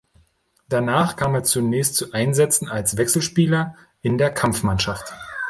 Danach 0.67 1.15
kam 1.15 1.35
er 1.35 1.43
zunächst 1.43 1.93
zu 1.93 2.11
Einsätzen 2.11 2.67
als 2.67 2.97
Wechselspieler 2.97 3.75
in 4.01 4.17
der 4.17 4.31
Kampfmannschaft. 4.33 5.13